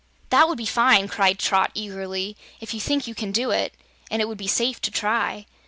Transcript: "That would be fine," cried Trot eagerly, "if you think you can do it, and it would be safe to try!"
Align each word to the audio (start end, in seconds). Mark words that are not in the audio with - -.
"That 0.31 0.47
would 0.49 0.57
be 0.57 0.65
fine," 0.65 1.07
cried 1.07 1.37
Trot 1.37 1.69
eagerly, 1.75 2.35
"if 2.59 2.73
you 2.73 2.79
think 2.79 3.05
you 3.05 3.13
can 3.13 3.31
do 3.31 3.51
it, 3.51 3.75
and 4.09 4.19
it 4.19 4.27
would 4.27 4.39
be 4.39 4.47
safe 4.47 4.81
to 4.81 4.89
try!" 4.89 5.45